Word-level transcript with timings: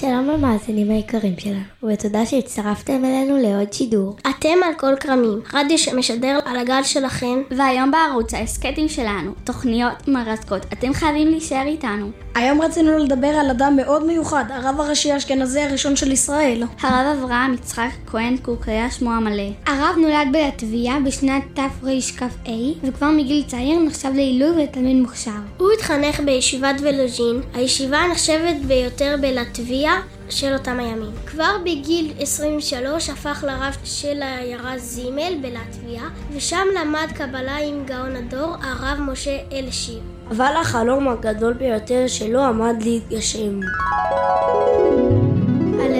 שלום 0.00 0.30
למאזינים 0.30 0.90
היקרים 0.90 1.34
שלנו, 1.38 1.92
ותודה 1.92 2.26
שהצטרפתם 2.26 3.04
אלינו 3.04 3.36
לעוד 3.38 3.72
שידור. 3.72 4.16
אתם 4.30 4.48
על 4.64 4.74
קול 4.76 4.94
כרמים, 5.00 5.40
רדיו 5.54 5.78
שמשדר 5.78 6.38
על 6.44 6.56
הגל 6.56 6.82
שלכם. 6.82 7.42
והיום 7.50 7.90
בערוץ 7.90 8.34
ההסכתים 8.34 8.88
שלנו, 8.88 9.32
תוכניות 9.44 10.08
מרתקות, 10.08 10.62
אתם 10.72 10.92
חייבים 10.92 11.28
להישאר 11.28 11.66
איתנו. 11.66 12.10
היום 12.34 12.62
רצינו 12.62 12.98
לדבר 12.98 13.28
על 13.28 13.50
אדם 13.50 13.76
מאוד 13.76 14.06
מיוחד, 14.06 14.44
הרב 14.50 14.80
הראשי 14.80 15.12
האשכנזי 15.12 15.60
הראשון 15.60 15.96
של 15.96 16.12
ישראל. 16.12 16.62
הרב 16.80 17.18
אברהם 17.18 17.54
יצחק 17.54 17.90
כהן 18.06 18.36
קוק 18.36 18.68
היה 18.68 18.90
שמו 18.90 19.10
המלא. 19.10 19.50
הרב 19.66 19.96
נולד 19.96 20.28
בלטביה 20.32 20.94
בשנת 21.04 21.42
תרכ"ה, 21.54 22.26
וכבר 22.84 23.10
מגיל 23.10 23.44
צעיר 23.46 23.78
נחשב 23.80 24.10
לעילוי 24.14 24.64
ותלמיד 24.64 24.96
מוכשר. 24.96 25.30
הוא 25.58 25.72
התחנך 25.72 26.20
בישיבת 26.20 26.74
ולוז'ין, 26.80 27.40
הישיבה 27.54 27.98
הנחשבת 27.98 28.56
ביותר 28.66 29.16
בלטביה 29.20 29.83
של 30.28 30.52
אותם 30.52 30.80
הימים. 30.80 31.12
כבר 31.26 31.56
בגיל 31.64 32.12
23 32.18 33.10
הפך 33.10 33.44
לרב 33.46 33.76
של 33.84 34.22
העיירה 34.22 34.78
זימל 34.78 35.34
בלטביה, 35.42 36.02
ושם 36.32 36.66
למד 36.80 37.08
קבלה 37.14 37.56
עם 37.56 37.84
גאון 37.86 38.16
הדור, 38.16 38.54
הרב 38.62 38.98
משה 39.00 39.38
אלשיב. 39.52 40.00
אבל 40.30 40.52
החלום 40.60 41.08
הגדול 41.08 41.52
ביותר 41.52 42.04
שלו 42.06 42.42
עמד 42.42 42.82
להתגשם. 42.82 43.60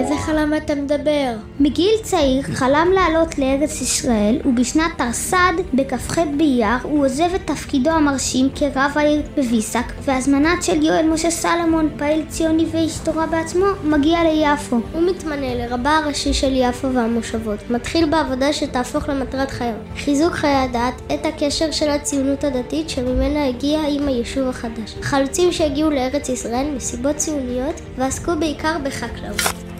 איזה 0.05 0.17
חלום 0.17 0.53
אתה 0.53 0.75
מדבר? 0.75 1.35
בגיל 1.61 1.95
צעיר 2.03 2.41
חלם 2.41 2.87
לעלות 2.93 3.37
לארץ 3.37 3.81
ישראל 3.81 4.39
ובשנת 4.45 4.91
תרס"ד 4.97 5.53
בכ"ח 5.73 6.17
באייר 6.37 6.77
הוא 6.83 7.05
עוזב 7.05 7.29
את 7.35 7.41
תפקידו 7.45 7.89
המרשים 7.89 8.49
כרב 8.55 8.91
העיר 8.95 9.21
בוויסק 9.35 9.93
והזמנת 10.01 10.63
של 10.63 10.83
יואל 10.83 11.07
משה 11.07 11.31
סלומון 11.31 11.89
פעיל 11.97 12.25
ציוני 12.27 12.65
ואיש 12.71 12.97
תורה 12.97 13.27
בעצמו 13.27 13.65
מגיע 13.83 14.19
ליפו. 14.23 14.79
הוא 14.93 15.01
מתמנה 15.09 15.55
לרבה 15.55 15.97
הראשי 15.97 16.33
של 16.33 16.55
יפו 16.55 16.93
והמושבות, 16.93 17.69
מתחיל 17.69 18.05
בעבודה 18.09 18.53
שתהפוך 18.53 19.09
למטרת 19.09 19.51
חייו, 19.51 19.75
חיזוק 19.97 20.33
חיי 20.33 20.55
הדת, 20.55 21.01
את 21.13 21.25
הקשר 21.25 21.71
של 21.71 21.89
הציונות 21.89 22.43
הדתית 22.43 22.89
שממנה 22.89 23.47
הגיע 23.47 23.79
עם 23.89 24.07
היישוב 24.07 24.47
החדש. 24.47 24.95
חלוצים 25.01 25.51
שהגיעו 25.51 25.89
לארץ 25.89 26.29
ישראל 26.29 26.67
מסיבות 26.75 27.15
ציוניות 27.15 27.81
ועסקו 27.97 28.31
בעיקר 28.39 28.77
בחקלאות. 28.83 29.74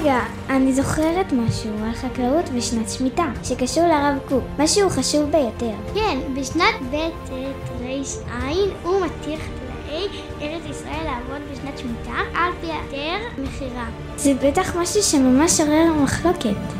רגע, 0.00 0.18
אני 0.50 0.72
זוכרת 0.72 1.32
משהו 1.32 1.70
על 1.84 1.92
חקלאות 1.92 2.44
ושנת 2.54 2.90
שמיטה, 2.90 3.26
שקשור 3.44 3.84
לרב 3.86 4.18
קוק, 4.28 4.44
משהו 4.58 4.90
חשוב 4.90 5.30
ביותר. 5.30 5.72
כן, 5.94 6.18
בשנת 6.34 6.74
ב' 6.90 6.96
הוא 8.82 9.00
מתיר 9.00 9.38
חקלאי 9.38 10.08
ארץ 10.40 10.62
ישראל 10.70 11.04
לעבוד 11.04 11.42
בשנת 11.52 11.78
שמיטה 11.78 12.18
על 12.34 12.52
פי 12.60 12.66
היתר 12.66 13.42
מכירה. 13.42 13.86
זה 14.16 14.34
בטח 14.34 14.76
משהו 14.76 15.02
שממש 15.02 15.60
עורר 15.60 15.92
מחלוקת. 16.02 16.77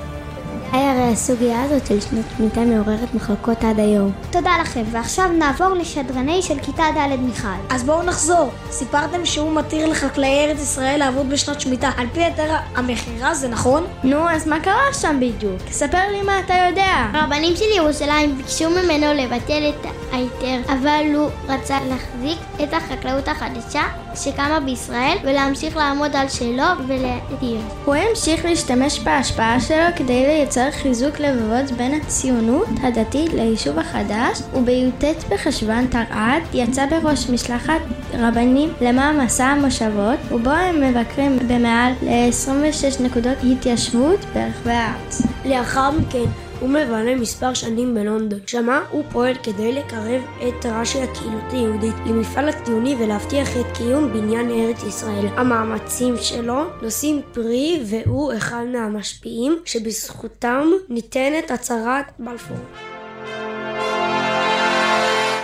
היי 0.73 0.89
הרי 0.89 1.13
הסוגיה 1.13 1.63
הזאת 1.63 1.87
של 1.87 2.01
שנות 2.01 2.25
שמיטה 2.37 2.61
מעוררת 2.61 3.15
מחלוקות 3.15 3.65
עד 3.65 3.81
היום. 3.81 4.13
תודה 4.31 4.51
לכם, 4.61 4.83
ועכשיו 4.91 5.29
נעבור 5.29 5.69
לשדרני 5.69 6.43
של 6.43 6.59
כיתה 6.59 6.85
ד' 6.97 7.21
מיכל. 7.21 7.49
אז 7.71 7.85
בואו 7.85 8.03
נחזור. 8.03 8.51
סיפרתם 8.71 9.27
שהוא 9.27 9.53
מתיר 9.53 9.89
לחקלאי 9.89 10.45
ארץ 10.45 10.63
ישראל 10.63 10.99
לעבוד 10.99 11.31
בשנת 11.31 11.61
שמיטה. 11.61 11.91
על 11.97 12.07
פי 12.13 12.25
היתר 12.25 12.55
המכירה, 12.75 13.35
זה 13.35 13.49
נכון? 13.49 13.85
נו, 14.05 14.31
אז 14.31 14.47
מה 14.47 14.61
קרה 14.61 14.93
שם 14.93 15.17
בדיוק? 15.21 15.63
ספר 15.71 16.11
לי 16.13 16.23
מה 16.23 16.41
אתה 16.41 16.55
יודע. 16.69 17.07
הרבנים 17.13 17.57
של 17.57 17.77
ירושלים 17.77 18.37
ביקשו 18.37 18.71
ממנו 18.71 19.07
לבטל 19.15 19.69
את 19.69 19.87
ההיתר, 20.13 20.73
אבל 20.73 21.05
הוא 21.15 21.31
רצה 21.49 21.79
להחזיק 21.89 22.39
את 22.63 22.75
החקלאות 22.75 23.29
החדשה 23.29 23.83
שקמה 24.15 24.61
בישראל 24.61 25.17
ולהמשיך 25.25 25.77
לעמוד 25.77 26.17
על 26.17 26.29
שלו 26.29 26.65
ולהדיר. 26.87 27.61
הוא 27.85 27.95
המשיך 27.95 28.45
להשתמש 28.45 28.99
בהשפעה 28.99 29.61
שלו 29.61 29.85
כדי 29.97 30.27
לייצר 30.27 30.71
חיזוק 30.71 31.21
לבבות 31.21 31.71
בין 31.77 32.01
הציונות 32.01 32.69
הדתית 32.83 33.33
ליישוב 33.33 33.79
החדש 33.79 34.39
ובי"ט 34.55 35.05
בחשוון 35.29 35.87
תרע"ד 35.87 36.41
יצא 36.55 36.87
בראש 36.87 37.31
משלחת 37.31 37.81
רבנים 38.15 38.73
למען 38.81 39.21
מסע 39.21 39.45
המושבות 39.45 40.19
ובו 40.31 40.51
הם 40.51 40.81
מבקרים 40.81 41.39
במעל 41.49 41.93
ל-26 42.03 43.03
נקודות 43.03 43.37
התיישבות 43.53 44.25
ברחבי 44.25 44.73
הארץ. 44.73 45.23
לאחר 45.45 45.91
מכן 45.91 46.48
הוא 46.61 46.69
מבלה 46.69 47.17
מספר 47.17 47.55
שנים 47.55 47.95
בלונדון. 47.95 48.41
שמה 48.47 48.81
הוא 48.91 49.05
פועל 49.13 49.35
כדי 49.43 49.73
לקרב 49.73 50.23
את 50.49 50.67
רש"י 50.67 51.03
הקהילות 51.03 51.53
היהודית 51.53 51.95
למפעל 52.07 52.49
הציוני 52.49 52.97
ולהבטיח 52.99 53.57
את 53.57 53.67
קיום 53.77 54.13
בניין 54.13 54.51
ארץ 54.51 54.83
ישראל. 54.83 55.27
המאמצים 55.37 56.15
שלו 56.21 56.65
נושאים 56.83 57.21
פרי 57.33 57.83
והוא 57.87 58.33
אחד 58.37 58.65
מהמשפיעים 58.73 59.59
שבזכותם 59.65 60.67
ניתנת 60.89 61.51
הצהרת 61.51 62.13
בלפור. 62.19 62.57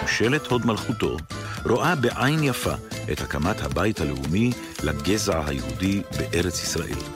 ממשלת 0.03 0.47
הוד 0.47 0.67
מלכותו 0.67 1.17
רואה 1.67 1.95
בעין 1.95 2.43
יפה 2.43 2.75
את 3.13 3.21
הקמת 3.21 3.61
הבית 3.63 4.01
הלאומי 4.01 4.53
לגזע 4.83 5.43
היהודי 5.47 6.03
בארץ 6.19 6.63
ישראל. 6.63 7.14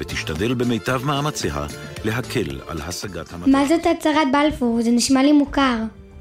ותשתדל 0.00 0.54
במיטב 0.54 1.00
מאמציה 1.04 1.66
להקל 2.04 2.60
על 2.68 2.78
השגת 2.86 3.32
המטרה. 3.32 3.52
מה 3.52 3.68
זאת 3.68 3.86
הצהרת 3.86 4.28
בלפור? 4.32 4.82
זה 4.82 4.90
נשמע 4.90 5.22
לי 5.22 5.32
מוכר. 5.32 5.76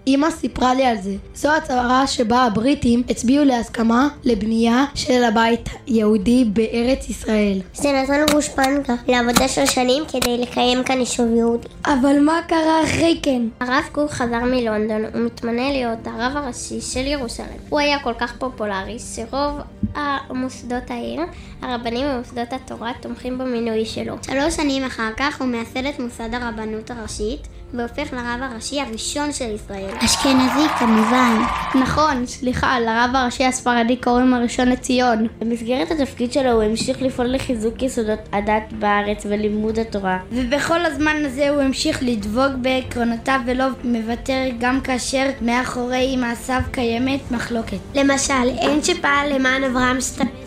אמא 0.07 0.29
סיפרה 0.31 0.73
לי 0.73 0.85
על 0.85 0.97
זה. 1.01 1.16
זו 1.35 1.50
הצהרה 1.51 2.07
שבה 2.07 2.44
הבריטים 2.44 3.03
הצביעו 3.09 3.45
להסכמה 3.45 4.07
לבנייה 4.23 4.85
של 4.95 5.23
הבית 5.23 5.69
היהודי 5.88 6.45
בארץ 6.45 7.09
ישראל. 7.09 7.62
זה 7.73 7.91
נתן 7.91 8.34
גושפנקה 8.34 8.94
לעבודה 9.07 9.47
של 9.47 9.66
שנים 9.66 10.03
כדי 10.07 10.38
לקיים 10.38 10.84
כאן 10.84 11.00
יישוב 11.00 11.28
יהודי. 11.35 11.67
אבל 11.85 12.19
מה 12.19 12.40
קרה 12.47 12.84
אחרי 12.84 13.19
כן? 13.23 13.41
הרב 13.59 13.84
קוק 13.91 14.11
חזר 14.11 14.44
מלונדון 14.44 15.01
ומתמנה 15.13 15.72
להיות 15.72 16.07
הרב 16.07 16.38
הראשי 16.38 16.81
של 16.81 17.07
ירושלים. 17.07 17.59
הוא 17.69 17.79
היה 17.79 18.00
כל 18.00 18.13
כך 18.19 18.34
פופולרי 18.38 18.97
שרוב 19.16 19.59
המוסדות 19.95 20.91
העיר, 20.91 21.22
הרבנים 21.61 22.05
ומוסדות 22.05 22.53
התורה 22.53 22.91
תומכים 23.01 23.38
במינוי 23.38 23.85
שלו. 23.85 24.16
שלוש 24.22 24.55
שנים 24.55 24.83
אחר 24.83 25.11
כך 25.17 25.41
הוא 25.41 25.47
מייסד 25.47 25.85
את 25.85 26.00
מוסד 26.00 26.33
הרבנות 26.33 26.91
הראשית 26.91 27.47
והופך 27.74 28.13
לרב 28.13 28.40
הראשי 28.41 28.81
הראשון 28.81 29.34
של 29.34 29.56
ישראל. 29.56 29.90
אשכנזי 30.06 30.68
כמובן. 30.80 31.35
נכון, 31.75 32.25
סליחה, 32.25 32.80
לרב 32.80 33.12
הראשי 33.13 33.46
הספרדי 33.46 33.96
קוראים 33.96 34.34
הראשון 34.34 34.68
לציון. 34.68 35.28
במסגרת 35.40 35.91
התפקיד 35.91 36.34
שלו 36.34 36.52
הוא 36.52 36.63
המשיך 36.63 37.02
לפעול 37.02 37.28
לחיזוק 37.28 37.84
יסודות 37.84 38.19
הדת 38.34 38.74
בארץ 38.79 39.25
ולימוד 39.29 39.79
התורה. 39.79 40.18
ובכל 40.31 40.85
הזמן 40.85 41.16
הזה 41.25 41.50
הוא 41.50 41.62
המשיך 41.62 42.00
לדבוק 42.02 42.52
בעקרונותיו 42.62 43.40
ולא 43.46 43.66
מוותר 43.84 44.44
גם 44.59 44.81
כאשר 44.81 45.29
מאחורי 45.41 46.16
מעשיו 46.16 46.62
קיימת 46.72 47.31
מחלוקת. 47.31 47.78
למשל, 47.96 48.50
אין 48.58 48.84
שפעל 48.84 49.35
למען 49.35 49.63
אברהם 49.63 50.02
סטמסקי 50.02 50.38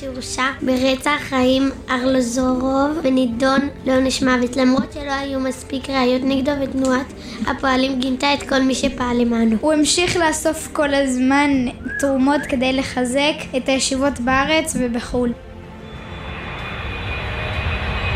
שהורשע 0.00 0.44
ברצח 0.62 1.18
חיים 1.20 1.70
ארלוזורוב 1.90 2.98
ונידון 3.02 3.60
לעונש 3.86 4.22
מוות 4.22 4.56
למרות 4.56 4.92
שלא 4.92 5.12
היו 5.12 5.40
מספיק 5.40 5.90
ראיות 5.90 6.22
נגדו 6.24 6.52
ותנועת 6.62 7.12
הפועלים 7.46 8.00
גינתה 8.00 8.34
את 8.34 8.48
כל 8.48 8.62
מי 8.62 8.74
שפעל 8.74 9.20
למענו. 9.20 9.56
הוא 9.60 9.72
המשיך 9.72 10.16
לאסוף 10.16 10.68
כל 10.72 10.94
הזמן 10.94 11.50
תרומות 11.98 12.40
כדי 12.48 12.72
לחזק 12.72 13.34
את 13.56 13.68
הישיבות 13.68 14.20
בארץ 14.20 14.76
ובחו"ל. 14.78 15.32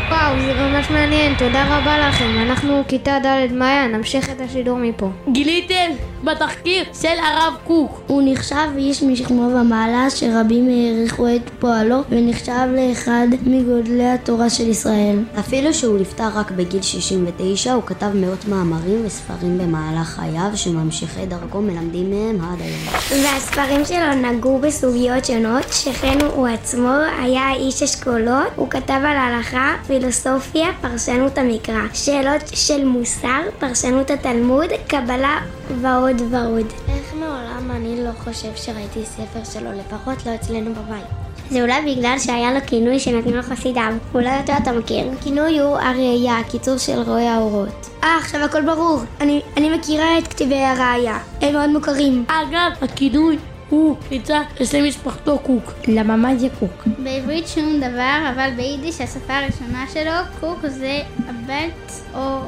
וואו, 0.09 0.39
זה 0.39 0.53
ממש 0.53 0.89
מעניין, 0.89 1.35
תודה 1.37 1.77
רבה 1.77 2.07
לכם. 2.07 2.37
אנחנו 2.41 2.83
כיתה 2.87 3.17
ד' 3.23 3.53
מאיה, 3.53 3.87
נמשיך 3.87 4.29
את 4.29 4.41
השידור 4.41 4.77
מפה. 4.77 5.09
גיליתם 5.31 5.91
בתחקיר 6.25 6.83
של 7.01 7.07
הרב 7.07 7.53
קוק. 7.63 8.01
הוא 8.07 8.21
נחשב 8.25 8.67
איש 8.77 9.03
משכמו 9.03 9.41
ומעלה 9.41 10.09
שרבים 10.09 10.67
העריכו 10.69 11.27
את 11.35 11.49
פועלו 11.59 12.01
ונחשב 12.09 12.67
לאחד 12.75 13.27
מגודלי 13.45 14.09
התורה 14.09 14.49
של 14.49 14.69
ישראל. 14.69 15.19
אפילו 15.39 15.73
שהוא 15.73 15.99
נפטר 15.99 16.29
רק 16.35 16.51
בגיל 16.51 16.81
69, 16.81 17.73
הוא 17.73 17.83
כתב 17.83 18.09
מאות 18.13 18.47
מאמרים 18.47 19.05
וספרים 19.05 19.57
במהלך 19.57 20.07
חייו 20.07 20.49
שממשיכי 20.55 21.25
דרכו 21.25 21.61
מלמדים 21.61 22.09
מהם 22.09 22.45
עד 22.45 22.61
היום. 22.61 23.23
והספרים 23.23 23.85
שלו 23.85 24.29
נגעו 24.31 24.59
בסוגיות 24.59 25.25
שונות, 25.25 25.65
שכן 25.71 26.17
הוא 26.35 26.47
עצמו 26.47 26.93
היה 27.21 27.53
איש 27.53 27.83
אשכולות, 27.83 28.47
הוא 28.55 28.69
כתב 28.69 28.93
על 28.93 29.17
הלכה, 29.17 29.75
פילוסופיה, 29.87 30.67
פרשנות 30.81 31.37
המקרא, 31.37 31.81
שאלות 31.93 32.41
של 32.53 32.85
מוסר, 32.85 33.41
פרשנות 33.59 34.11
התלמוד, 34.11 34.69
קבלה 34.87 35.39
ועוד 35.81 36.14
ועוד. 36.29 36.65
איך 36.87 37.13
מעולם 37.13 37.71
אני 37.71 38.03
לא 38.03 38.11
חושב 38.11 38.55
שראיתי 38.55 39.05
ספר 39.05 39.43
שלו, 39.53 39.71
לפחות 39.71 40.25
לא 40.25 40.35
אצלנו 40.35 40.71
בבית. 40.71 41.05
זה 41.49 41.61
אולי 41.61 41.95
בגלל 41.95 42.19
שהיה 42.19 42.53
לו 42.53 42.59
כינוי 42.67 42.99
שנתנו 42.99 43.31
לו 43.31 43.41
חסידיו. 43.41 43.93
אולי 44.13 44.39
אותו 44.39 44.53
אתה 44.63 44.71
מכיר. 44.71 45.11
הכינוי 45.19 45.59
הוא 45.59 45.77
הראייה, 45.77 46.37
קיצור 46.51 46.77
של 46.77 46.99
רואי 47.01 47.27
האורות. 47.27 47.89
אה, 48.03 48.17
עכשיו 48.17 48.43
הכל 48.43 48.61
ברור. 48.61 48.99
אני, 49.21 49.41
אני 49.57 49.77
מכירה 49.77 50.17
את 50.17 50.27
כתבי 50.27 50.63
הראייה. 50.63 51.19
הם 51.41 51.53
מאוד 51.53 51.69
מוכרים. 51.69 52.25
אגב, 52.27 52.71
הכינוי 52.81 53.37
הוא 53.69 53.95
פריצה 54.09 54.41
לשם 54.59 54.83
משפחתו 54.83 55.39
קוק. 55.39 55.73
למה 55.87 56.15
מה 56.15 56.35
זה 56.35 56.47
קוק? 56.59 56.87
בעברית 56.97 57.47
שום 57.47 57.77
דבר, 57.77 58.31
אבל 58.33 58.49
ביידיש 58.55 59.01
השפה 59.01 59.33
הראשונה 59.37 59.85
שלו, 59.93 60.11
קוק 60.39 60.59
זה 60.67 61.01
הבט 61.27 61.91
או. 62.13 62.39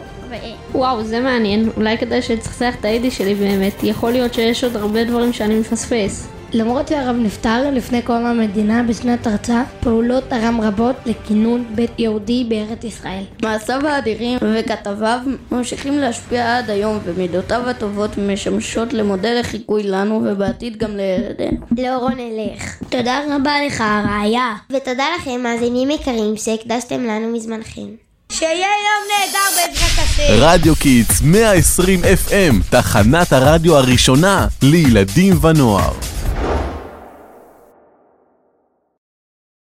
וואו, 0.72 1.04
זה 1.04 1.20
מעניין. 1.20 1.70
אולי 1.78 1.98
כדאי 1.98 2.22
שתצחצח 2.22 2.76
את 2.80 2.86
היידיש 2.86 3.18
שלי 3.18 3.36
באמת. 3.36 3.84
יכול 3.84 4.12
להיות 4.12 4.34
שיש 4.34 4.64
עוד 4.64 4.76
הרבה 4.76 5.04
דברים 5.04 5.34
שאני 5.34 5.60
מפספס. 5.60 6.28
למרות 6.54 6.88
שהרב 6.88 7.16
נפטר 7.16 7.72
לפני 7.72 8.02
קום 8.02 8.26
המדינה 8.26 8.84
בשנת 8.84 9.28
הרצה, 9.28 9.64
פעולות 9.80 10.24
תרם 10.30 10.62
רבות 10.62 10.96
לכינון 11.06 11.66
בית 11.76 11.92
יהודי 11.98 12.46
בארץ 12.50 12.84
ישראל. 12.84 13.24
מעשיו 13.44 13.88
האדירים 13.88 14.38
וכתביו 14.42 15.20
ממשיכים 15.52 16.00
להשפיע 16.00 16.58
עד 16.58 16.70
היום, 16.70 17.00
ומידותיו 17.04 17.70
הטובות 17.70 18.18
משמשות 18.18 18.94
למודל 18.94 19.38
לחיקוי 19.40 19.84
לנו 19.84 20.22
ובעתיד 20.26 20.78
גם 20.78 20.98
לילדינו. 20.98 21.58
לאורו 21.78 22.10
נלך. 22.10 22.82
תודה 22.90 23.22
רבה 23.36 23.54
לך, 23.66 23.84
הראיה. 23.86 24.56
ותודה 24.70 25.06
לכם, 25.20 25.44
מאזינים 25.44 25.90
יקרים, 25.92 26.38
שהקדשתם 26.38 27.04
לנו 27.04 27.28
מזמנכם. 27.34 27.88
שיהיה 28.32 28.68
יום 28.68 29.04
נהדר 29.10 29.40
בעזרת 29.56 29.76
השם. 29.76 29.87
רדיו 30.30 30.76
קידס 30.76 31.22
120 31.22 32.02
FM, 32.04 32.56
תחנת 32.70 33.34
הרדיו 33.34 33.78
הראשונה 33.78 34.48
לילדים 34.62 35.46
ונוער. 35.46 36.17